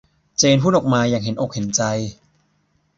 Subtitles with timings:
[0.37, 1.81] เจนพูดออกมาอย่างเห็นอกเห็นใจ